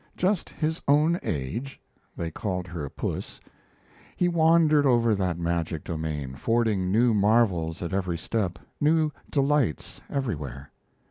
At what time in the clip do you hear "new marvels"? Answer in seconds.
6.91-7.83